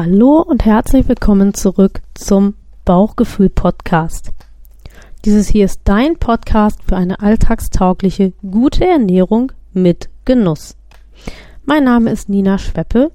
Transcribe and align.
Hallo 0.00 0.40
und 0.42 0.64
herzlich 0.64 1.08
willkommen 1.08 1.54
zurück 1.54 2.02
zum 2.14 2.54
Bauchgefühl 2.84 3.48
Podcast. 3.48 4.30
Dieses 5.24 5.48
hier 5.48 5.64
ist 5.64 5.80
dein 5.82 6.20
Podcast 6.20 6.84
für 6.84 6.96
eine 6.96 7.18
alltagstaugliche, 7.18 8.32
gute 8.48 8.86
Ernährung 8.86 9.50
mit 9.72 10.08
Genuss. 10.24 10.76
Mein 11.64 11.82
Name 11.82 12.12
ist 12.12 12.28
Nina 12.28 12.58
Schweppe. 12.58 13.10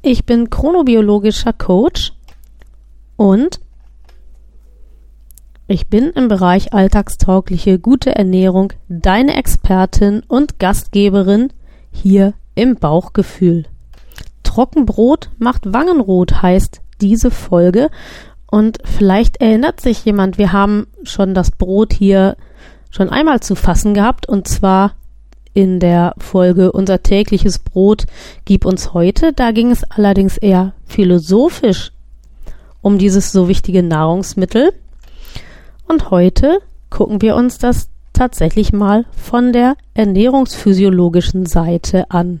Ich 0.00 0.26
bin 0.26 0.48
chronobiologischer 0.48 1.52
Coach 1.52 2.12
und 3.16 3.58
ich 5.66 5.88
bin 5.88 6.10
im 6.10 6.28
Bereich 6.28 6.72
alltagstaugliche, 6.72 7.80
gute 7.80 8.14
Ernährung 8.14 8.72
deine 8.88 9.36
Expertin 9.36 10.22
und 10.28 10.60
Gastgeberin 10.60 11.52
hier 11.90 12.34
im 12.54 12.76
Bauchgefühl. 12.76 13.64
Trockenbrot 14.48 15.28
macht 15.38 15.74
Wangenrot 15.74 16.40
heißt 16.42 16.80
diese 17.02 17.30
Folge. 17.30 17.90
Und 18.50 18.78
vielleicht 18.82 19.42
erinnert 19.42 19.80
sich 19.80 20.04
jemand, 20.06 20.38
wir 20.38 20.52
haben 20.52 20.86
schon 21.02 21.34
das 21.34 21.50
Brot 21.50 21.92
hier 21.92 22.36
schon 22.90 23.10
einmal 23.10 23.40
zu 23.40 23.54
fassen 23.54 23.92
gehabt 23.92 24.26
und 24.26 24.48
zwar 24.48 24.92
in 25.52 25.80
der 25.80 26.14
Folge 26.16 26.72
Unser 26.72 27.02
tägliches 27.02 27.58
Brot 27.58 28.06
gib 28.46 28.64
uns 28.64 28.94
heute. 28.94 29.34
Da 29.34 29.50
ging 29.50 29.70
es 29.70 29.84
allerdings 29.84 30.38
eher 30.38 30.72
philosophisch 30.86 31.92
um 32.80 32.96
dieses 32.96 33.32
so 33.32 33.48
wichtige 33.48 33.82
Nahrungsmittel. 33.82 34.72
Und 35.86 36.10
heute 36.10 36.60
gucken 36.88 37.20
wir 37.20 37.36
uns 37.36 37.58
das 37.58 37.90
tatsächlich 38.14 38.72
mal 38.72 39.04
von 39.10 39.52
der 39.52 39.76
ernährungsphysiologischen 39.94 41.44
Seite 41.44 42.10
an. 42.10 42.40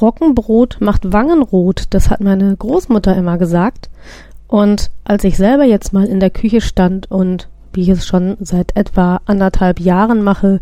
Trockenbrot 0.00 0.78
macht 0.80 1.12
Wangenrot, 1.12 1.84
das 1.90 2.08
hat 2.08 2.22
meine 2.22 2.56
Großmutter 2.56 3.14
immer 3.14 3.36
gesagt. 3.36 3.90
Und 4.48 4.90
als 5.04 5.24
ich 5.24 5.36
selber 5.36 5.64
jetzt 5.64 5.92
mal 5.92 6.06
in 6.06 6.20
der 6.20 6.30
Küche 6.30 6.62
stand 6.62 7.10
und, 7.10 7.50
wie 7.74 7.82
ich 7.82 7.90
es 7.90 8.06
schon 8.06 8.38
seit 8.40 8.74
etwa 8.76 9.20
anderthalb 9.26 9.78
Jahren 9.78 10.22
mache, 10.22 10.60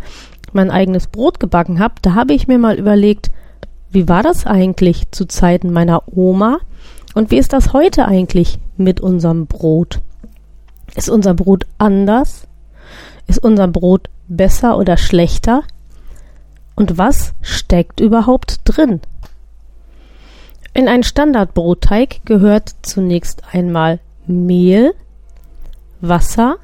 mein 0.53 0.73
eigenes 0.73 1.07
Brot 1.07 1.39
gebacken 1.39 1.79
habe, 1.79 1.95
da 2.03 2.17
habe 2.17 2.35
ich 2.35 2.49
mir 2.49 2.59
mal 2.59 2.81
überlegt, 2.81 3.31
wie 3.93 4.09
war 4.09 4.25
das 4.25 4.45
eigentlich 4.45 5.09
zu 5.13 5.25
Zeiten 5.25 5.73
meiner 5.73 6.03
Oma 6.13 6.59
und 7.15 7.31
wie 7.31 7.39
ist 7.39 7.53
das 7.53 7.73
heute 7.73 8.07
eigentlich 8.07 8.59
mit 8.77 9.01
unserem 9.01 9.47
Brot? 9.47 10.01
Ist 10.97 11.09
unser 11.09 11.35
Brot 11.35 11.65
anders? 11.79 12.49
Ist 13.29 13.39
unser 13.39 13.69
Brot 13.69 14.11
besser 14.27 14.77
oder 14.77 14.97
schlechter? 14.97 15.63
Und 16.79 16.97
was 16.97 17.35
steckt 17.43 17.99
überhaupt 17.99 18.61
drin? 18.63 19.01
In 20.75 20.87
einen 20.87 21.03
Standardbrotteig 21.03 22.25
gehört 22.25 22.73
zunächst 22.83 23.43
einmal 23.51 23.99
Mehl, 24.29 24.95
Wasser, 26.01 26.59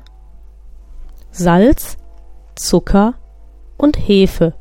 Salz, 1.33 1.97
Zucker 2.55 3.15
und 3.77 3.97
Hefe. 3.97 4.55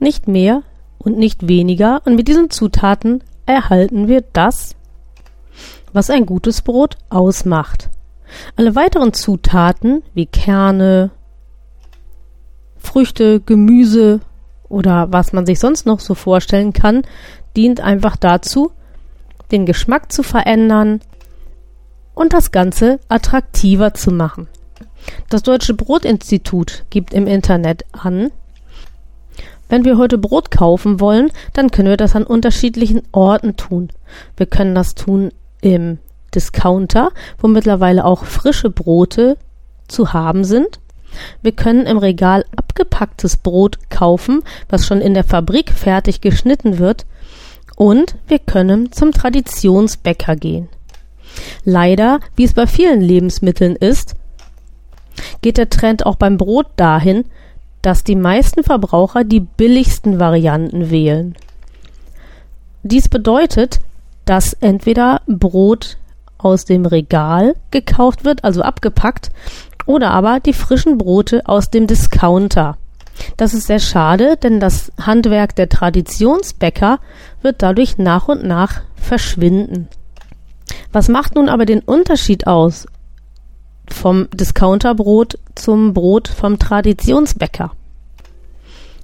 Nicht 0.00 0.28
mehr 0.28 0.64
und 0.98 1.16
nicht 1.16 1.48
weniger 1.48 2.02
und 2.04 2.14
mit 2.14 2.28
diesen 2.28 2.50
Zutaten 2.50 3.24
erhalten 3.46 4.06
wir 4.06 4.20
das, 4.34 4.76
was 5.94 6.10
ein 6.10 6.26
gutes 6.26 6.60
Brot 6.60 6.98
ausmacht. 7.08 7.88
Alle 8.54 8.74
weiteren 8.74 9.14
Zutaten 9.14 10.02
wie 10.12 10.26
Kerne, 10.26 11.10
Früchte, 12.84 13.40
Gemüse 13.40 14.20
oder 14.68 15.08
was 15.10 15.32
man 15.32 15.46
sich 15.46 15.58
sonst 15.58 15.86
noch 15.86 16.00
so 16.00 16.14
vorstellen 16.14 16.72
kann, 16.72 17.02
dient 17.56 17.80
einfach 17.80 18.16
dazu, 18.16 18.72
den 19.50 19.66
Geschmack 19.66 20.12
zu 20.12 20.22
verändern 20.22 21.00
und 22.14 22.32
das 22.32 22.52
Ganze 22.52 23.00
attraktiver 23.08 23.94
zu 23.94 24.10
machen. 24.10 24.48
Das 25.28 25.42
Deutsche 25.42 25.74
Brotinstitut 25.74 26.84
gibt 26.90 27.12
im 27.12 27.26
Internet 27.26 27.84
an, 27.92 28.30
wenn 29.68 29.84
wir 29.84 29.98
heute 29.98 30.18
Brot 30.18 30.50
kaufen 30.50 31.00
wollen, 31.00 31.30
dann 31.52 31.70
können 31.70 31.88
wir 31.88 31.96
das 31.96 32.14
an 32.14 32.24
unterschiedlichen 32.24 33.02
Orten 33.12 33.56
tun. 33.56 33.88
Wir 34.36 34.46
können 34.46 34.74
das 34.74 34.94
tun 34.94 35.30
im 35.62 35.98
Discounter, 36.34 37.10
wo 37.38 37.48
mittlerweile 37.48 38.04
auch 38.04 38.24
frische 38.24 38.70
Brote 38.70 39.36
zu 39.88 40.12
haben 40.12 40.44
sind. 40.44 40.80
Wir 41.42 41.52
können 41.52 41.86
im 41.86 41.98
Regal 41.98 42.44
abgepacktes 42.56 43.36
Brot 43.36 43.78
kaufen, 43.90 44.42
was 44.68 44.86
schon 44.86 45.00
in 45.00 45.14
der 45.14 45.24
Fabrik 45.24 45.70
fertig 45.72 46.20
geschnitten 46.20 46.78
wird 46.78 47.06
und 47.76 48.16
wir 48.28 48.38
können 48.38 48.92
zum 48.92 49.12
Traditionsbäcker 49.12 50.36
gehen. 50.36 50.68
Leider, 51.64 52.20
wie 52.36 52.44
es 52.44 52.54
bei 52.54 52.66
vielen 52.66 53.00
Lebensmitteln 53.00 53.76
ist, 53.76 54.14
geht 55.42 55.58
der 55.58 55.70
Trend 55.70 56.06
auch 56.06 56.16
beim 56.16 56.36
Brot 56.36 56.66
dahin, 56.76 57.24
dass 57.82 58.04
die 58.04 58.16
meisten 58.16 58.62
Verbraucher 58.62 59.24
die 59.24 59.40
billigsten 59.40 60.18
Varianten 60.18 60.90
wählen. 60.90 61.34
Dies 62.82 63.08
bedeutet, 63.08 63.80
dass 64.24 64.54
entweder 64.54 65.20
Brot 65.26 65.98
aus 66.38 66.64
dem 66.64 66.86
Regal 66.86 67.56
gekauft 67.70 68.24
wird, 68.24 68.44
also 68.44 68.62
abgepackt, 68.62 69.30
oder 69.86 70.10
aber 70.10 70.40
die 70.40 70.52
frischen 70.52 70.98
Brote 70.98 71.42
aus 71.46 71.70
dem 71.70 71.86
Discounter. 71.86 72.76
Das 73.36 73.54
ist 73.54 73.66
sehr 73.66 73.78
schade, 73.78 74.36
denn 74.36 74.60
das 74.60 74.92
Handwerk 75.00 75.54
der 75.56 75.68
Traditionsbäcker 75.68 76.98
wird 77.42 77.62
dadurch 77.62 77.98
nach 77.98 78.28
und 78.28 78.44
nach 78.44 78.82
verschwinden. 78.96 79.88
Was 80.92 81.08
macht 81.08 81.34
nun 81.34 81.48
aber 81.48 81.66
den 81.66 81.80
Unterschied 81.80 82.46
aus 82.46 82.86
vom 83.88 84.28
Discounterbrot 84.32 85.38
zum 85.54 85.94
Brot 85.94 86.28
vom 86.28 86.58
Traditionsbäcker? 86.58 87.72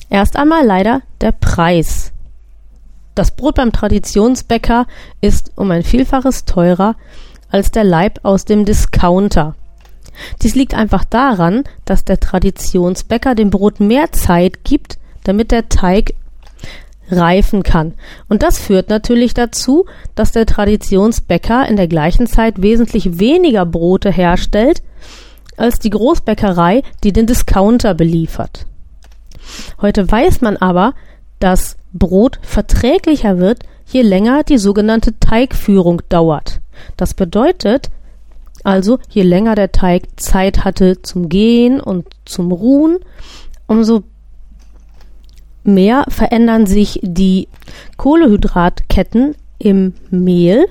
Erst 0.08 0.36
einmal 0.36 0.64
leider 0.66 1.02
der 1.20 1.32
Preis. 1.32 2.12
Das 3.14 3.30
Brot 3.32 3.56
beim 3.56 3.72
Traditionsbäcker 3.72 4.86
ist 5.20 5.52
um 5.56 5.70
ein 5.70 5.82
Vielfaches 5.82 6.44
teurer 6.44 6.96
als 7.50 7.70
der 7.70 7.84
Leib 7.84 8.20
aus 8.22 8.44
dem 8.44 8.64
Discounter. 8.64 9.54
Dies 10.42 10.54
liegt 10.54 10.74
einfach 10.74 11.04
daran, 11.04 11.64
dass 11.84 12.04
der 12.04 12.20
Traditionsbäcker 12.20 13.34
dem 13.34 13.50
Brot 13.50 13.80
mehr 13.80 14.12
Zeit 14.12 14.64
gibt, 14.64 14.98
damit 15.24 15.50
der 15.50 15.68
Teig 15.68 16.14
reifen 17.10 17.62
kann. 17.62 17.94
Und 18.28 18.42
das 18.42 18.58
führt 18.58 18.88
natürlich 18.88 19.34
dazu, 19.34 19.86
dass 20.14 20.32
der 20.32 20.46
Traditionsbäcker 20.46 21.68
in 21.68 21.76
der 21.76 21.88
gleichen 21.88 22.26
Zeit 22.26 22.62
wesentlich 22.62 23.18
weniger 23.18 23.66
Brote 23.66 24.10
herstellt 24.10 24.82
als 25.56 25.78
die 25.78 25.90
Großbäckerei, 25.90 26.82
die 27.04 27.12
den 27.12 27.26
Discounter 27.26 27.94
beliefert. 27.94 28.66
Heute 29.80 30.10
weiß 30.10 30.40
man 30.40 30.56
aber, 30.56 30.94
dass 31.38 31.76
Brot 31.92 32.38
verträglicher 32.42 33.38
wird, 33.38 33.64
je 33.86 34.02
länger 34.02 34.44
die 34.44 34.58
sogenannte 34.58 35.18
Teigführung 35.18 36.02
dauert. 36.08 36.60
Das 36.96 37.14
bedeutet, 37.14 37.90
also 38.64 38.98
je 39.08 39.22
länger 39.22 39.54
der 39.54 39.72
Teig 39.72 40.02
Zeit 40.16 40.64
hatte 40.64 41.02
zum 41.02 41.28
Gehen 41.28 41.80
und 41.80 42.06
zum 42.24 42.52
Ruhen, 42.52 42.98
umso 43.66 44.02
mehr 45.62 46.04
verändern 46.08 46.66
sich 46.66 47.00
die 47.02 47.48
Kohlehydratketten 47.96 49.34
im 49.58 49.94
Mehl. 50.10 50.66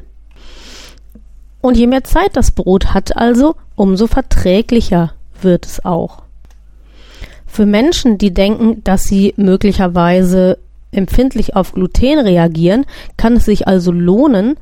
Und 1.62 1.77
je 1.77 1.88
mehr 1.88 2.03
Zeit 2.03 2.36
das 2.36 2.51
Brot 2.51 2.94
hat 2.94 3.18
also, 3.18 3.56
umso 3.75 4.07
verträglicher 4.07 5.13
wird 5.42 5.65
es 5.65 5.83
auch. 5.83 6.24
Für 7.45 7.65
Menschen, 7.65 8.18
die 8.18 8.33
denken, 8.33 8.83
dass 8.83 9.06
sie 9.06 9.33
möglicherweise 9.35 10.57
empfindlich 10.92 11.56
auf 11.56 11.74
Gluten 11.74 12.19
reagieren, 12.19 12.85
kann 13.18 13.38
es 13.38 13.45
sich 13.45 13.68
also 13.68 13.92
lohnen, 13.92 14.56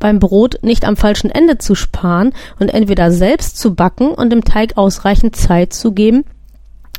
beim 0.00 0.18
Brot 0.18 0.58
nicht 0.62 0.84
am 0.84 0.96
falschen 0.96 1.30
Ende 1.30 1.58
zu 1.58 1.76
sparen 1.76 2.32
und 2.58 2.70
entweder 2.70 3.12
selbst 3.12 3.58
zu 3.58 3.74
backen 3.74 4.08
und 4.08 4.30
dem 4.30 4.42
Teig 4.42 4.76
ausreichend 4.76 5.36
Zeit 5.36 5.72
zu 5.72 5.92
geben 5.92 6.24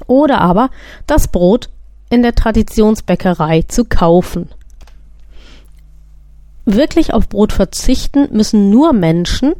oder 0.08 0.40
aber 0.40 0.70
das 1.08 1.28
Brot 1.28 1.70
in 2.10 2.22
der 2.22 2.36
Traditionsbäckerei 2.36 3.64
zu 3.64 3.86
kaufen. 3.86 4.50
Wirklich 6.66 7.14
auf 7.14 7.28
Brot 7.28 7.52
verzichten 7.52 8.30
müssen 8.32 8.70
nur 8.70 8.94
Menschen, 8.94 9.54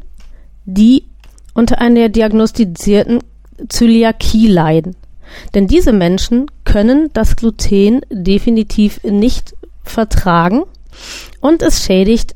die 0.64 1.04
unter 1.52 1.80
einer 1.80 2.08
diagnostizierten 2.08 3.20
Zöliakie 3.68 4.46
leiden. 4.46 4.96
Denn 5.54 5.66
diese 5.66 5.92
Menschen 5.92 6.46
können 6.64 7.10
das 7.12 7.36
Gluten 7.36 8.02
definitiv 8.10 9.02
nicht 9.02 9.54
vertragen 9.82 10.62
und 11.40 11.62
es 11.62 11.84
schädigt 11.84 12.34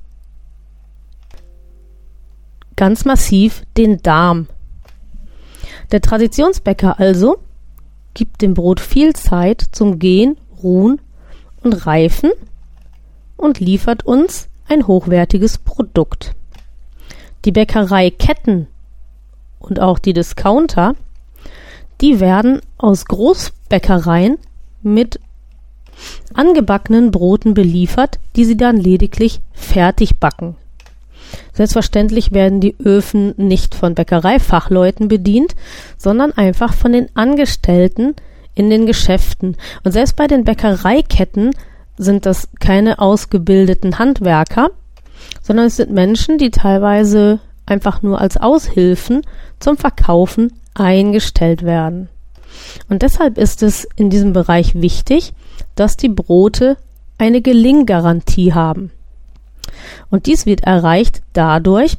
ganz 2.76 3.04
massiv 3.04 3.62
den 3.76 4.02
Darm. 4.02 4.48
Der 5.92 6.00
Traditionsbäcker 6.00 7.00
also 7.00 7.38
gibt 8.14 8.42
dem 8.42 8.54
Brot 8.54 8.80
viel 8.80 9.14
Zeit 9.14 9.64
zum 9.72 9.98
Gehen, 9.98 10.36
Ruhen 10.62 11.00
und 11.62 11.86
Reifen 11.86 12.30
und 13.36 13.60
liefert 13.60 14.04
uns 14.06 14.48
ein 14.68 14.86
hochwertiges 14.86 15.58
Produkt. 15.58 16.34
Die 17.44 17.52
Bäckereiketten 17.52 18.66
und 19.58 19.80
auch 19.80 19.98
die 19.98 20.12
Discounter, 20.12 20.94
die 22.00 22.20
werden 22.20 22.60
aus 22.78 23.04
Großbäckereien 23.04 24.38
mit 24.82 25.20
angebackenen 26.34 27.10
Broten 27.10 27.54
beliefert, 27.54 28.18
die 28.34 28.44
sie 28.44 28.56
dann 28.56 28.76
lediglich 28.76 29.40
fertig 29.52 30.18
backen. 30.18 30.56
Selbstverständlich 31.52 32.32
werden 32.32 32.60
die 32.60 32.76
Öfen 32.78 33.34
nicht 33.36 33.74
von 33.74 33.94
Bäckereifachleuten 33.94 35.08
bedient, 35.08 35.54
sondern 35.96 36.32
einfach 36.32 36.74
von 36.74 36.92
den 36.92 37.08
Angestellten 37.14 38.14
in 38.54 38.70
den 38.70 38.86
Geschäften. 38.86 39.56
Und 39.84 39.92
selbst 39.92 40.16
bei 40.16 40.26
den 40.26 40.44
Bäckereiketten 40.44 41.50
sind 41.98 42.26
das 42.26 42.48
keine 42.60 42.98
ausgebildeten 42.98 43.98
Handwerker, 43.98 44.70
sondern 45.42 45.66
es 45.66 45.76
sind 45.76 45.90
Menschen, 45.90 46.38
die 46.38 46.50
teilweise 46.50 47.40
einfach 47.64 48.02
nur 48.02 48.20
als 48.20 48.36
Aushilfen 48.36 49.22
zum 49.60 49.76
Verkaufen 49.76 50.52
eingestellt 50.74 51.62
werden. 51.62 52.08
Und 52.88 53.02
deshalb 53.02 53.38
ist 53.38 53.62
es 53.62 53.86
in 53.96 54.10
diesem 54.10 54.32
Bereich 54.32 54.74
wichtig, 54.74 55.32
dass 55.74 55.96
die 55.96 56.08
Brote 56.08 56.76
eine 57.18 57.40
Gelinggarantie 57.40 58.54
haben. 58.54 58.90
Und 60.10 60.26
dies 60.26 60.46
wird 60.46 60.62
erreicht 60.62 61.22
dadurch, 61.32 61.98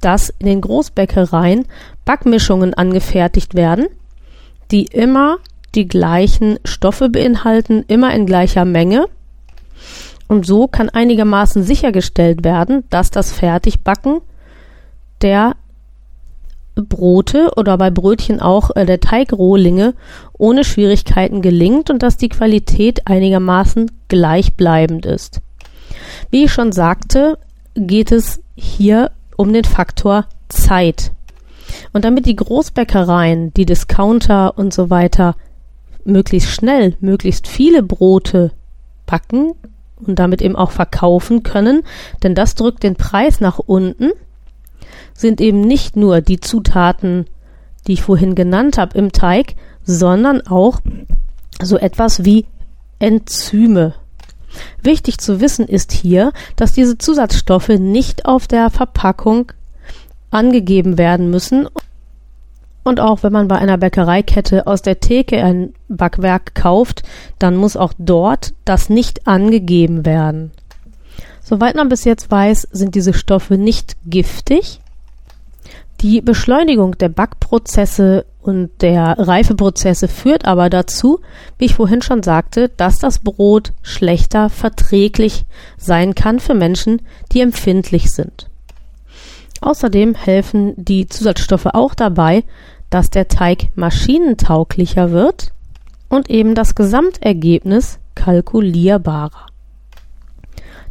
dass 0.00 0.30
in 0.38 0.46
den 0.46 0.60
Großbäckereien 0.60 1.66
Backmischungen 2.04 2.74
angefertigt 2.74 3.54
werden, 3.54 3.86
die 4.70 4.84
immer 4.84 5.38
die 5.74 5.86
gleichen 5.86 6.58
Stoffe 6.64 7.08
beinhalten, 7.08 7.84
immer 7.88 8.14
in 8.14 8.26
gleicher 8.26 8.64
Menge. 8.64 9.06
Und 10.28 10.46
so 10.46 10.66
kann 10.66 10.88
einigermaßen 10.88 11.62
sichergestellt 11.62 12.44
werden, 12.44 12.84
dass 12.90 13.10
das 13.10 13.32
Fertigbacken 13.32 14.20
der 15.22 15.54
Brote 16.74 17.52
oder 17.56 17.78
bei 17.78 17.90
Brötchen 17.90 18.40
auch 18.40 18.70
äh, 18.76 18.84
der 18.84 19.00
Teigrohlinge 19.00 19.94
ohne 20.36 20.62
Schwierigkeiten 20.62 21.40
gelingt 21.40 21.90
und 21.90 22.02
dass 22.02 22.16
die 22.16 22.28
Qualität 22.28 23.06
einigermaßen 23.06 23.90
gleichbleibend 24.08 25.06
ist. 25.06 25.40
Wie 26.30 26.44
ich 26.44 26.52
schon 26.52 26.72
sagte, 26.72 27.38
geht 27.74 28.12
es 28.12 28.40
hier 28.54 29.10
um 29.36 29.52
den 29.52 29.64
Faktor 29.64 30.26
Zeit. 30.48 31.12
Und 31.92 32.04
damit 32.04 32.26
die 32.26 32.36
Großbäckereien, 32.36 33.52
die 33.54 33.66
Discounter 33.66 34.56
und 34.56 34.72
so 34.72 34.90
weiter 34.90 35.36
möglichst 36.04 36.50
schnell, 36.50 36.96
möglichst 37.00 37.48
viele 37.48 37.82
Brote 37.82 38.52
backen 39.04 39.52
und 39.96 40.18
damit 40.18 40.42
eben 40.42 40.56
auch 40.56 40.70
verkaufen 40.70 41.42
können, 41.42 41.82
denn 42.22 42.34
das 42.34 42.54
drückt 42.54 42.82
den 42.82 42.96
Preis 42.96 43.40
nach 43.40 43.58
unten, 43.58 44.12
sind 45.14 45.40
eben 45.40 45.60
nicht 45.60 45.96
nur 45.96 46.20
die 46.20 46.40
Zutaten, 46.40 47.26
die 47.86 47.94
ich 47.94 48.02
vorhin 48.02 48.34
genannt 48.34 48.78
habe 48.78 48.96
im 48.98 49.12
Teig, 49.12 49.54
sondern 49.82 50.46
auch 50.46 50.80
so 51.62 51.78
etwas 51.78 52.24
wie 52.24 52.46
Enzyme. 52.98 53.94
Wichtig 54.82 55.18
zu 55.18 55.40
wissen 55.40 55.66
ist 55.66 55.92
hier, 55.92 56.32
dass 56.56 56.72
diese 56.72 56.98
Zusatzstoffe 56.98 57.68
nicht 57.68 58.26
auf 58.26 58.46
der 58.46 58.70
Verpackung 58.70 59.52
angegeben 60.30 60.98
werden 60.98 61.30
müssen 61.30 61.68
und 62.86 63.00
auch 63.00 63.24
wenn 63.24 63.32
man 63.32 63.48
bei 63.48 63.58
einer 63.58 63.78
Bäckereikette 63.78 64.68
aus 64.68 64.80
der 64.80 65.00
Theke 65.00 65.42
ein 65.42 65.74
Backwerk 65.88 66.54
kauft, 66.54 67.02
dann 67.40 67.56
muss 67.56 67.76
auch 67.76 67.92
dort 67.98 68.54
das 68.64 68.88
nicht 68.88 69.26
angegeben 69.26 70.06
werden. 70.06 70.52
Soweit 71.42 71.74
man 71.74 71.88
bis 71.88 72.04
jetzt 72.04 72.30
weiß, 72.30 72.68
sind 72.70 72.94
diese 72.94 73.12
Stoffe 73.12 73.58
nicht 73.58 73.96
giftig 74.06 74.80
die 76.00 76.20
Beschleunigung 76.20 76.98
der 76.98 77.08
Backprozesse 77.08 78.26
und 78.40 78.70
der 78.80 79.18
Reifeprozesse 79.18 80.08
führt 80.08 80.44
aber 80.44 80.70
dazu, 80.70 81.20
wie 81.58 81.64
ich 81.64 81.74
vorhin 81.74 82.02
schon 82.02 82.22
sagte, 82.22 82.68
dass 82.76 82.98
das 82.98 83.18
Brot 83.18 83.72
schlechter 83.82 84.50
verträglich 84.50 85.46
sein 85.76 86.14
kann 86.14 86.38
für 86.38 86.54
Menschen, 86.54 87.02
die 87.32 87.40
empfindlich 87.40 88.12
sind. 88.12 88.48
Außerdem 89.60 90.14
helfen 90.14 90.74
die 90.76 91.08
Zusatzstoffe 91.08 91.66
auch 91.66 91.94
dabei, 91.94 92.44
dass 92.90 93.10
der 93.10 93.28
Teig 93.28 93.68
maschinentauglicher 93.74 95.10
wird 95.10 95.52
und 96.08 96.30
eben 96.30 96.54
das 96.54 96.74
Gesamtergebnis 96.74 97.98
kalkulierbarer. 98.14 99.46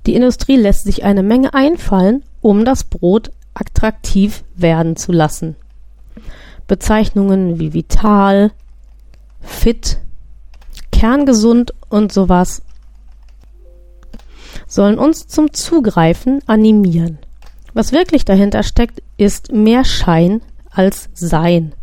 Die 0.06 0.16
Industrie 0.16 0.58
lässt 0.58 0.84
sich 0.84 1.04
eine 1.04 1.24
Menge 1.24 1.54
einfallen, 1.54 2.24
um 2.42 2.66
das 2.66 2.84
Brot 2.84 3.32
attraktiv 3.56 4.44
werden 4.56 4.96
zu 4.96 5.12
lassen. 5.12 5.56
Bezeichnungen 6.68 7.60
wie 7.60 7.74
vital, 7.74 8.52
fit, 9.42 10.00
kerngesund 10.92 11.74
und 11.90 12.12
sowas 12.12 12.62
sollen 14.68 14.98
uns 14.98 15.28
zum 15.28 15.54
Zugreifen 15.54 16.42
animieren. 16.48 17.20
Was 17.74 17.92
wirklich 17.92 18.26
dahinter 18.26 18.64
steckt, 18.64 19.04
ist 19.18 19.52
mehr 19.52 19.84
Schein 19.84 20.42
als 20.72 21.10
Sein. 21.14 21.74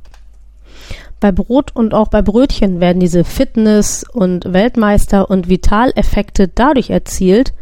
Bei 1.20 1.30
Brot 1.30 1.76
und 1.76 1.94
auch 1.94 2.08
bei 2.08 2.20
Brötchen 2.20 2.80
werden 2.80 2.98
diese 2.98 3.22
Fitness- 3.22 4.04
und 4.12 4.52
Weltmeister- 4.52 5.30
und 5.30 5.48
Vitaleffekte 5.48 6.48
dadurch 6.48 6.90
erzielt, 6.90 7.52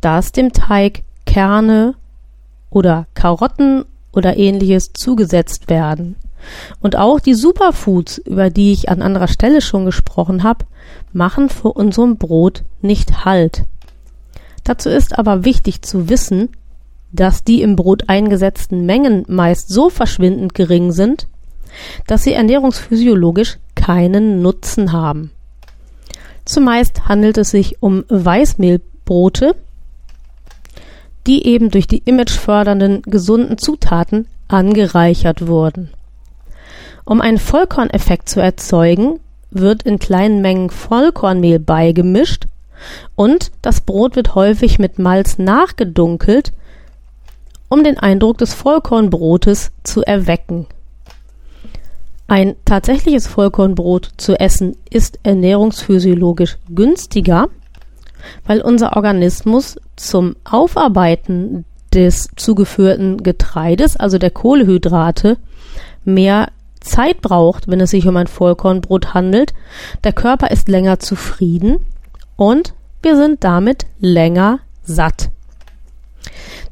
dass 0.00 0.32
dem 0.32 0.52
Teig 0.52 1.02
Kerne 1.26 1.94
oder 2.76 3.06
Karotten 3.14 3.86
oder 4.12 4.36
ähnliches 4.36 4.92
zugesetzt 4.92 5.70
werden. 5.70 6.16
Und 6.80 6.94
auch 6.94 7.20
die 7.20 7.32
Superfoods, 7.32 8.18
über 8.18 8.50
die 8.50 8.70
ich 8.70 8.90
an 8.90 9.00
anderer 9.00 9.28
Stelle 9.28 9.62
schon 9.62 9.86
gesprochen 9.86 10.42
habe, 10.42 10.66
machen 11.14 11.48
vor 11.48 11.74
unserem 11.74 12.18
Brot 12.18 12.64
nicht 12.82 13.24
Halt. 13.24 13.64
Dazu 14.62 14.90
ist 14.90 15.18
aber 15.18 15.46
wichtig 15.46 15.80
zu 15.80 16.10
wissen, 16.10 16.50
dass 17.12 17.44
die 17.44 17.62
im 17.62 17.76
Brot 17.76 18.10
eingesetzten 18.10 18.84
Mengen 18.84 19.24
meist 19.26 19.70
so 19.70 19.88
verschwindend 19.88 20.54
gering 20.54 20.92
sind, 20.92 21.28
dass 22.06 22.24
sie 22.24 22.34
ernährungsphysiologisch 22.34 23.56
keinen 23.74 24.42
Nutzen 24.42 24.92
haben. 24.92 25.30
Zumeist 26.44 27.08
handelt 27.08 27.38
es 27.38 27.50
sich 27.50 27.82
um 27.82 28.04
Weißmehlbrote, 28.10 29.56
die 31.26 31.46
eben 31.46 31.70
durch 31.70 31.86
die 31.86 32.02
imagefördernden 32.04 33.02
gesunden 33.02 33.58
Zutaten 33.58 34.26
angereichert 34.48 35.46
wurden. 35.46 35.90
Um 37.04 37.20
einen 37.20 37.38
Vollkorneffekt 37.38 38.28
zu 38.28 38.40
erzeugen, 38.40 39.20
wird 39.50 39.84
in 39.84 39.98
kleinen 39.98 40.40
Mengen 40.40 40.70
Vollkornmehl 40.70 41.58
beigemischt 41.58 42.46
und 43.14 43.52
das 43.62 43.80
Brot 43.80 44.16
wird 44.16 44.34
häufig 44.34 44.78
mit 44.78 44.98
Malz 44.98 45.38
nachgedunkelt, 45.38 46.52
um 47.68 47.82
den 47.82 47.98
Eindruck 47.98 48.38
des 48.38 48.54
Vollkornbrotes 48.54 49.72
zu 49.82 50.02
erwecken. 50.02 50.66
Ein 52.28 52.56
tatsächliches 52.64 53.28
Vollkornbrot 53.28 54.10
zu 54.16 54.38
essen 54.38 54.76
ist 54.90 55.20
ernährungsphysiologisch 55.22 56.58
günstiger, 56.68 57.48
weil 58.46 58.60
unser 58.60 58.96
Organismus 58.96 59.76
zum 59.96 60.36
Aufarbeiten 60.44 61.64
des 61.92 62.28
zugeführten 62.36 63.22
Getreides, 63.22 63.96
also 63.96 64.18
der 64.18 64.30
Kohlehydrate, 64.30 65.38
mehr 66.04 66.48
Zeit 66.80 67.20
braucht, 67.20 67.68
wenn 67.68 67.80
es 67.80 67.90
sich 67.90 68.06
um 68.06 68.16
ein 68.16 68.26
Vollkornbrot 68.26 69.14
handelt. 69.14 69.54
Der 70.04 70.12
Körper 70.12 70.50
ist 70.50 70.68
länger 70.68 70.98
zufrieden 70.98 71.78
und 72.36 72.74
wir 73.02 73.16
sind 73.16 73.44
damit 73.44 73.86
länger 73.98 74.60
satt. 74.82 75.30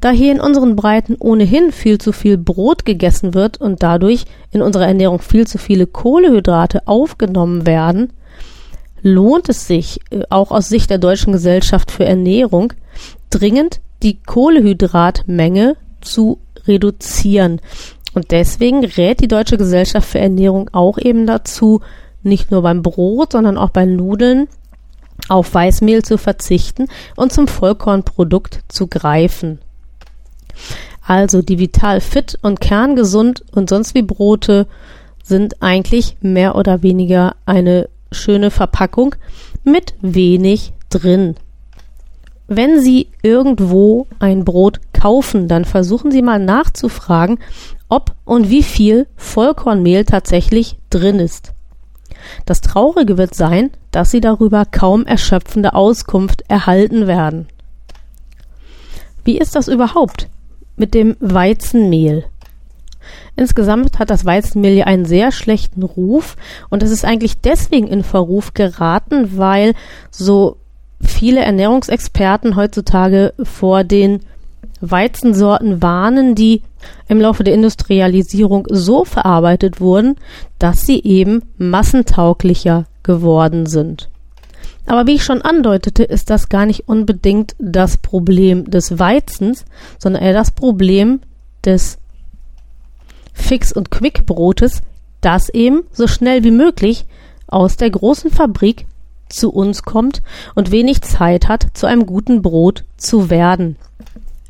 Da 0.01 0.11
hier 0.11 0.31
in 0.31 0.41
unseren 0.41 0.75
Breiten 0.75 1.15
ohnehin 1.19 1.71
viel 1.71 1.97
zu 1.97 2.11
viel 2.11 2.37
Brot 2.37 2.85
gegessen 2.85 3.33
wird 3.33 3.59
und 3.59 3.81
dadurch 3.81 4.25
in 4.51 4.61
unserer 4.61 4.87
Ernährung 4.87 5.19
viel 5.19 5.47
zu 5.47 5.57
viele 5.57 5.87
Kohlehydrate 5.87 6.87
aufgenommen 6.87 7.65
werden, 7.65 8.13
lohnt 9.05 9.49
es 9.49 9.67
sich, 9.67 10.01
äh, 10.09 10.23
auch 10.29 10.51
aus 10.51 10.67
Sicht 10.67 10.89
der 10.89 10.97
Deutschen 10.97 11.31
Gesellschaft 11.31 11.91
für 11.91 12.05
Ernährung, 12.05 12.73
dringend 13.29 13.79
die 14.01 14.17
Kohlehydratmenge 14.17 15.77
zu 16.01 16.39
reduzieren. 16.67 17.61
Und 18.15 18.31
deswegen 18.31 18.83
rät 18.83 19.19
die 19.19 19.27
Deutsche 19.27 19.57
Gesellschaft 19.57 20.09
für 20.09 20.19
Ernährung 20.19 20.69
auch 20.73 20.97
eben 20.97 21.27
dazu, 21.27 21.81
nicht 22.23 22.49
nur 22.49 22.63
beim 22.63 22.81
Brot, 22.81 23.33
sondern 23.33 23.59
auch 23.59 23.69
bei 23.69 23.85
Nudeln 23.85 24.47
auf 25.29 25.53
Weißmehl 25.53 26.01
zu 26.01 26.17
verzichten 26.17 26.87
und 27.15 27.31
zum 27.31 27.47
Vollkornprodukt 27.47 28.63
zu 28.67 28.87
greifen. 28.87 29.59
Also 31.05 31.43
die 31.43 31.59
Vital 31.59 32.01
Fit 32.01 32.39
und 32.41 32.59
kerngesund 32.59 33.43
und 33.51 33.69
sonst 33.69 33.93
wie 33.93 34.01
Brote 34.01 34.65
sind 35.21 35.61
eigentlich 35.61 36.17
mehr 36.21 36.55
oder 36.55 36.81
weniger 36.81 37.35
eine 37.45 37.87
schöne 38.15 38.51
Verpackung 38.51 39.15
mit 39.63 39.93
wenig 40.01 40.73
drin. 40.89 41.35
Wenn 42.47 42.79
Sie 42.79 43.09
irgendwo 43.23 44.07
ein 44.19 44.45
Brot 44.45 44.79
kaufen, 44.93 45.47
dann 45.47 45.65
versuchen 45.65 46.11
Sie 46.11 46.21
mal 46.21 46.39
nachzufragen, 46.39 47.39
ob 47.89 48.15
und 48.23 48.49
wie 48.49 48.63
viel 48.63 49.07
Vollkornmehl 49.15 50.05
tatsächlich 50.05 50.77
drin 50.89 51.19
ist. 51.19 51.53
Das 52.45 52.61
Traurige 52.61 53.17
wird 53.17 53.35
sein, 53.35 53.71
dass 53.91 54.11
Sie 54.11 54.21
darüber 54.21 54.65
kaum 54.65 55.05
erschöpfende 55.05 55.73
Auskunft 55.73 56.43
erhalten 56.47 57.07
werden. 57.07 57.47
Wie 59.23 59.37
ist 59.37 59.55
das 59.55 59.67
überhaupt 59.67 60.29
mit 60.75 60.93
dem 60.93 61.15
Weizenmehl? 61.19 62.25
Insgesamt 63.35 63.99
hat 63.99 64.09
das 64.09 64.25
Weizenmehl 64.25 64.75
ja 64.75 64.85
einen 64.85 65.05
sehr 65.05 65.31
schlechten 65.31 65.83
Ruf 65.83 66.37
und 66.69 66.83
es 66.83 66.91
ist 66.91 67.03
eigentlich 67.03 67.39
deswegen 67.41 67.87
in 67.87 68.03
Verruf 68.03 68.53
geraten, 68.53 69.37
weil 69.37 69.73
so 70.09 70.57
viele 71.01 71.41
Ernährungsexperten 71.41 72.55
heutzutage 72.55 73.33
vor 73.43 73.83
den 73.83 74.21
Weizensorten 74.81 75.81
warnen, 75.81 76.35
die 76.35 76.61
im 77.07 77.19
Laufe 77.19 77.43
der 77.43 77.53
Industrialisierung 77.53 78.67
so 78.69 79.03
verarbeitet 79.05 79.79
wurden, 79.81 80.15
dass 80.59 80.85
sie 80.85 81.01
eben 81.03 81.43
massentauglicher 81.57 82.85
geworden 83.03 83.65
sind. 83.65 84.09
Aber 84.85 85.07
wie 85.07 85.15
ich 85.15 85.23
schon 85.23 85.41
andeutete, 85.41 86.03
ist 86.03 86.29
das 86.29 86.49
gar 86.49 86.65
nicht 86.65 86.87
unbedingt 86.87 87.55
das 87.57 87.97
Problem 87.97 88.69
des 88.69 88.99
Weizens, 88.99 89.65
sondern 89.97 90.21
eher 90.21 90.33
das 90.33 90.51
Problem 90.51 91.21
des 91.63 91.97
Fix- 93.35 93.71
und 93.71 93.91
Quickbrotes, 93.91 94.81
das 95.21 95.49
eben 95.49 95.83
so 95.91 96.07
schnell 96.07 96.43
wie 96.43 96.51
möglich 96.51 97.05
aus 97.45 97.77
der 97.77 97.91
großen 97.91 98.31
Fabrik 98.31 98.87
zu 99.29 99.51
uns 99.51 99.83
kommt 99.83 100.23
und 100.55 100.71
wenig 100.71 101.01
Zeit 101.01 101.47
hat, 101.47 101.67
zu 101.73 101.85
einem 101.85 102.05
guten 102.05 102.41
Brot 102.41 102.85
zu 102.97 103.29
werden. 103.29 103.75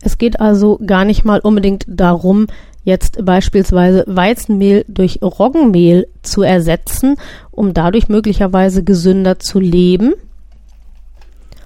Es 0.02 0.18
geht 0.18 0.40
also 0.40 0.80
gar 0.86 1.04
nicht 1.04 1.26
mal 1.26 1.40
unbedingt 1.40 1.86
darum, 1.88 2.48
jetzt 2.84 3.26
beispielsweise 3.26 4.04
Weizenmehl 4.08 4.86
durch 4.88 5.20
Roggenmehl 5.22 6.08
zu 6.22 6.44
ersetzen, 6.44 7.16
um 7.52 7.74
dadurch 7.74 8.08
möglicherweise 8.08 8.84
gesünder 8.84 9.40
zu 9.40 9.60
leben, 9.60 10.14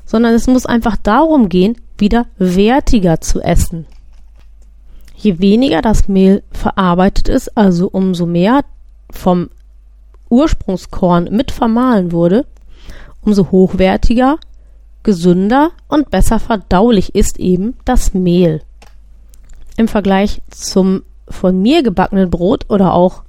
sondern 0.05 0.33
es 0.33 0.47
muss 0.47 0.65
einfach 0.65 0.95
darum 0.95 1.49
gehen, 1.49 1.77
wieder 1.97 2.25
wertiger 2.38 3.19
zu 3.19 3.41
essen. 3.41 3.85
Je 5.21 5.39
weniger 5.39 5.81
das 5.81 6.07
Mehl 6.07 6.43
verarbeitet 6.51 7.27
ist, 7.27 7.57
also 7.57 7.89
umso 7.89 8.25
mehr 8.25 8.61
vom 9.11 9.49
Ursprungskorn 10.29 11.25
mit 11.25 11.51
vermahlen 11.51 12.13
wurde, 12.13 12.45
umso 13.21 13.51
hochwertiger 13.51 14.38
gesünder 15.03 15.71
und 15.89 16.09
besser 16.09 16.39
verdaulich 16.39 17.15
ist 17.15 17.38
eben 17.38 17.75
das 17.83 18.13
Mehl. 18.13 18.61
Im 19.75 19.89
Vergleich 19.89 20.41
zum 20.49 21.03
von 21.27 21.61
mir 21.61 21.83
gebackenen 21.83 22.29
Brot 22.29 22.65
oder 22.69 22.93
auch 22.93 23.23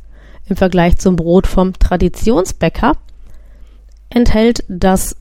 im 0.49 0.55
Vergleich 0.57 0.97
zum 0.99 1.17
Brot 1.17 1.49
vom 1.49 1.73
Traditionsbäcker 1.73 2.93
enthält 4.11 4.65
das 4.69 5.17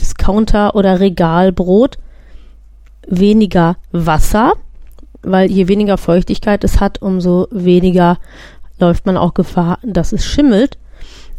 Discounter- 0.00 0.74
oder 0.74 1.00
Regalbrot 1.00 1.98
weniger 3.06 3.76
Wasser, 3.92 4.54
weil 5.26 5.50
je 5.50 5.68
weniger 5.68 5.98
Feuchtigkeit 5.98 6.64
es 6.64 6.80
hat, 6.80 7.02
umso 7.02 7.48
weniger 7.50 8.18
läuft 8.78 9.06
man 9.06 9.16
auch 9.16 9.34
Gefahr, 9.34 9.78
dass 9.82 10.12
es 10.12 10.24
schimmelt. 10.24 10.78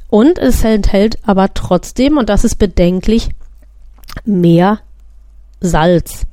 Und 0.10 0.38
es 0.38 0.64
enthält 0.64 1.18
aber 1.24 1.54
trotzdem, 1.54 2.18
und 2.18 2.30
das 2.30 2.44
ist 2.44 2.56
bedenklich, 2.56 3.30
mehr 4.24 4.80
Salz. 5.60 6.26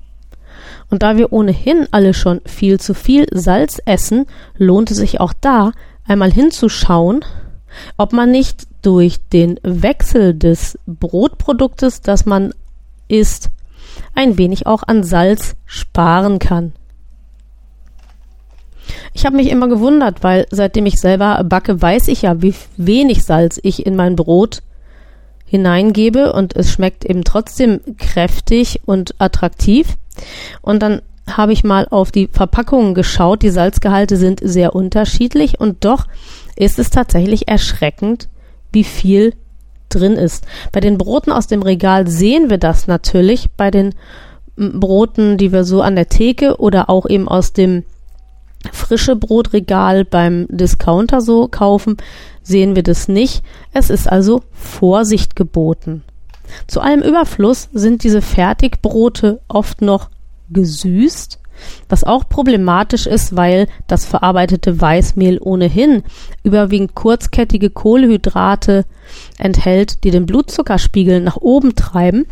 Und 0.91 1.03
da 1.03 1.17
wir 1.17 1.33
ohnehin 1.33 1.89
alle 1.91 2.13
schon 2.13 2.43
viel 2.45 2.79
zu 2.79 2.95
viel 2.95 3.27
Salz 3.33 3.81
essen, 3.87 4.27
lohnt 4.57 4.91
es 4.91 4.99
sich 4.99 5.21
auch 5.21 5.33
da 5.41 5.73
einmal 6.07 6.31
hinzuschauen, 6.31 7.25
ob 7.97 8.13
man 8.13 8.31
nicht 8.31 8.67
durch 8.83 9.19
den 9.33 9.59
Wechsel 9.63 10.35
des 10.35 10.79
Brotproduktes, 10.87 12.03
das 12.03 12.27
man 12.27 12.53
isst, 13.09 13.49
ein 14.15 14.37
wenig 14.39 14.67
auch 14.67 14.83
an 14.83 15.03
Salz 15.03 15.55
sparen 15.65 16.39
kann. 16.39 16.73
Ich 19.15 19.27
habe 19.27 19.37
mich 19.37 19.51
immer 19.51 19.69
gewundert, 19.69 20.23
weil 20.23 20.47
seitdem 20.51 20.87
ich 20.87 20.99
selber 21.01 21.43
backe, 21.45 21.81
weiß 21.81 22.09
ich 22.09 22.23
ja, 22.23 22.41
wie 22.41 22.55
wenig 22.77 23.25
Salz 23.25 23.61
ich 23.63 23.85
in 23.85 23.97
mein 23.97 24.17
Brot 24.17 24.63
hineingebe 25.45 26.33
und 26.33 26.57
es 26.57 26.73
schmeckt 26.73 27.05
eben 27.05 27.25
trotzdem 27.25 27.81
kräftig 27.99 28.81
und 28.87 29.15
attraktiv. 29.19 29.99
Und 30.63 30.83
dann 30.83 31.03
habe 31.31 31.53
ich 31.53 31.63
mal 31.63 31.87
auf 31.91 32.11
die 32.11 32.29
Verpackungen 32.33 32.95
geschaut. 32.95 33.43
Die 33.43 33.51
Salzgehalte 33.51 34.17
sind 34.17 34.41
sehr 34.43 34.75
unterschiedlich 34.75 35.61
und 35.61 35.85
doch 35.85 36.07
ist 36.57 36.79
es 36.79 36.91
tatsächlich 36.91 37.49
erschreckend, 37.49 38.29
wie 38.73 38.85
viel 38.85 39.35
drin 39.91 40.15
ist. 40.15 40.47
Bei 40.73 40.81
den 40.81 40.99
Broten 40.99 41.33
aus 41.33 41.47
dem 41.47 41.63
Regal 41.63 42.09
sehen 42.09 42.51
wir 42.51 42.59
das 42.59 42.87
natürlich. 42.87 43.51
Bei 43.57 43.71
den 43.71 43.95
Broten, 44.57 45.37
die 45.37 45.53
wir 45.53 45.65
so 45.65 45.83
an 45.83 45.97
der 45.97 46.09
Theke 46.09 46.57
oder 46.57 46.89
auch 46.91 47.09
eben 47.09 47.29
aus 47.29 47.53
dem 47.53 47.85
frische 48.71 49.17
Brotregal 49.17 50.05
beim 50.05 50.47
Discounter 50.49 51.21
so 51.21 51.49
kaufen, 51.49 51.97
sehen 52.43 52.77
wir 52.77 52.83
das 52.83 53.09
nicht. 53.09 53.43
Es 53.73 53.91
ist 53.91 54.11
also 54.11 54.43
Vorsicht 54.53 55.37
geboten. 55.37 56.03
Zu 56.67 56.81
allem 56.81 57.03
Überfluss 57.03 57.69
sind 57.73 58.05
diese 58.05 58.21
Fertigbrote 58.21 59.41
oft 59.49 59.81
noch 59.81 60.11
gesüßt, 60.51 61.39
was 61.89 62.05
auch 62.05 62.29
problematisch 62.29 63.07
ist, 63.07 63.37
weil 63.37 63.69
das 63.87 64.05
verarbeitete 64.05 64.81
Weißmehl 64.81 65.39
ohnehin 65.41 66.03
überwiegend 66.43 66.95
kurzkettige 66.95 67.71
Kohlenhydrate 67.71 68.85
enthält, 69.39 70.05
die 70.05 70.11
den 70.11 70.27
Blutzuckerspiegel 70.27 71.21
nach 71.21 71.37
oben 71.37 71.75
treiben 71.75 72.27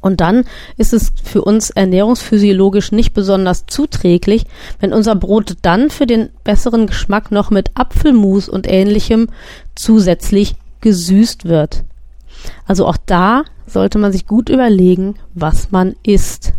und 0.00 0.20
dann 0.20 0.44
ist 0.76 0.92
es 0.92 1.12
für 1.22 1.42
uns 1.42 1.70
ernährungsphysiologisch 1.70 2.92
nicht 2.92 3.12
besonders 3.12 3.66
zuträglich, 3.66 4.46
wenn 4.80 4.92
unser 4.92 5.14
Brot 5.14 5.56
dann 5.62 5.90
für 5.90 6.06
den 6.06 6.30
besseren 6.44 6.86
Geschmack 6.86 7.30
noch 7.30 7.50
mit 7.50 7.70
Apfelmus 7.74 8.48
und 8.48 8.66
ähnlichem 8.66 9.28
zusätzlich 9.74 10.54
gesüßt 10.80 11.44
wird. 11.44 11.84
Also 12.66 12.86
auch 12.86 12.96
da 13.04 13.44
sollte 13.66 13.98
man 13.98 14.12
sich 14.12 14.26
gut 14.26 14.48
überlegen, 14.48 15.16
was 15.34 15.70
man 15.70 15.94
isst. 16.02 16.54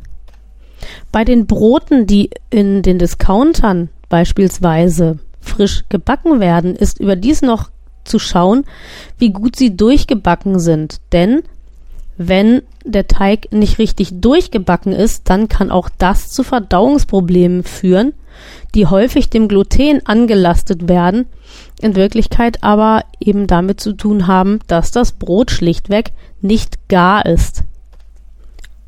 Bei 1.12 1.24
den 1.24 1.48
Broten, 1.48 2.08
die 2.08 2.30
in 2.50 2.82
den 2.84 3.00
Discountern 3.00 3.90
beispielsweise 4.10 5.20
frisch 5.40 5.84
gebacken 5.90 6.40
werden, 6.40 6.76
ist 6.76 7.00
überdies 7.00 7.42
noch 7.42 7.70
zu 8.04 8.20
schauen, 8.20 8.66
wie 9.18 9.32
gut 9.32 9.56
sie 9.56 9.76
durchgebacken 9.76 10.60
sind. 10.60 11.02
Denn 11.12 11.44
wenn 12.18 12.62
der 12.86 13.08
Teig 13.08 13.52
nicht 13.52 13.80
richtig 13.80 14.22
durchgebacken 14.22 14.94
ist, 14.94 15.30
dann 15.30 15.48
kann 15.48 15.72
auch 15.72 15.90
das 15.98 16.30
zu 16.30 16.44
Verdauungsproblemen 16.44 17.64
führen, 17.64 18.14
die 18.76 18.88
häufig 18.88 19.30
dem 19.30 19.48
Gluten 19.48 20.06
angelastet 20.06 20.88
werden, 20.88 21.26
in 21.82 21.96
Wirklichkeit 21.96 22.64
aber 22.64 23.04
eben 23.20 23.48
damit 23.48 23.82
zu 23.82 23.94
tun 23.94 24.28
haben, 24.28 24.60
dass 24.68 24.92
das 24.92 25.14
Brot 25.14 25.52
schlichtweg 25.52 26.12
nicht 26.42 26.88
gar 26.88 27.26
ist. 27.26 27.64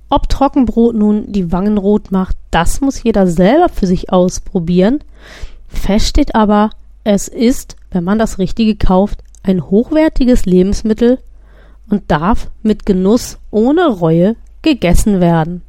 Ob 0.10 0.30
Trockenbrot 0.30 0.96
nun 0.96 1.32
die 1.32 1.52
Wangen 1.52 1.78
rot 1.78 2.12
macht, 2.12 2.36
das 2.52 2.82
muss 2.82 3.02
jeder 3.02 3.26
selber 3.26 3.70
für 3.70 3.88
sich 3.88 4.12
ausprobieren. 4.12 5.00
Fest 5.68 6.08
steht 6.08 6.36
aber, 6.36 6.70
es 7.04 7.28
ist, 7.28 7.76
wenn 7.92 8.04
man 8.04 8.20
das 8.20 8.38
Richtige 8.38 8.76
kauft, 8.76 9.24
ein 9.42 9.70
hochwertiges 9.70 10.46
Lebensmittel 10.46 11.20
und 11.94 12.10
darf 12.10 12.50
mit 12.64 12.88
Genuss 12.88 13.38
ohne 13.52 13.86
Reue 13.86 14.36
gegessen 14.64 15.22
werden. 15.22 15.62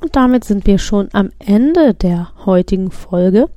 Und 0.00 0.16
damit 0.16 0.42
sind 0.42 0.66
wir 0.66 0.78
schon 0.78 1.10
am 1.12 1.30
Ende 1.38 1.94
der 1.94 2.32
heutigen 2.44 2.90
Folge. 2.90 3.48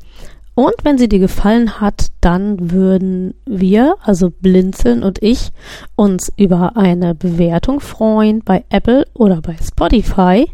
Und 0.54 0.76
wenn 0.84 1.00
sie 1.00 1.10
dir 1.10 1.18
gefallen 1.18 1.82
hat, 1.82 2.10
dann 2.22 2.70
würden 2.70 3.34
wir, 3.46 3.96
also 4.04 4.30
Blinzeln 4.30 5.02
und 5.02 5.24
ich, 5.24 5.52
uns 5.96 6.32
über 6.38 6.78
eine 6.78 7.16
Bewertung 7.16 7.80
freuen 7.80 8.44
bei 8.44 8.64
Apple 8.70 9.08
oder 9.16 9.42
bei 9.42 9.56
Spotify. 9.60 10.52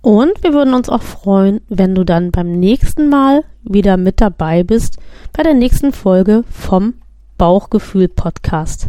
Und 0.00 0.42
wir 0.42 0.54
würden 0.54 0.72
uns 0.72 0.88
auch 0.88 1.02
freuen, 1.02 1.60
wenn 1.68 1.94
du 1.94 2.04
dann 2.04 2.30
beim 2.30 2.58
nächsten 2.58 3.10
Mal 3.10 3.44
wieder 3.62 3.98
mit 3.98 4.22
dabei 4.22 4.62
bist 4.64 4.96
bei 5.34 5.42
der 5.42 5.54
nächsten 5.54 5.92
Folge 5.92 6.44
vom 6.50 6.94
Bauchgefühl 7.42 8.06
Podcast. 8.06 8.86